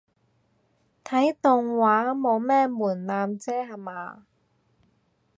[1.03, 4.25] 睇動畫冇咩門檻啫吓嘛